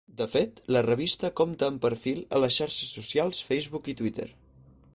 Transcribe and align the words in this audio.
De 0.19 0.25
fet, 0.35 0.61
la 0.75 0.81
revista 0.85 1.29
compta 1.41 1.67
amb 1.67 1.83
perfil 1.83 2.21
a 2.37 2.41
les 2.45 2.57
xarxes 2.63 2.95
socials 3.01 3.43
Facebook 3.51 3.91
i 3.95 3.99
Twitter. 4.01 4.27